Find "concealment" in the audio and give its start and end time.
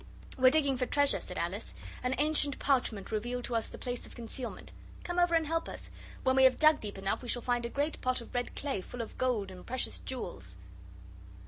4.15-4.71